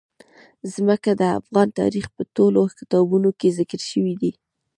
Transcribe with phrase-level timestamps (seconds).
[0.73, 4.31] ځمکه د افغان تاریخ په ټولو کتابونو کې ذکر شوی دي.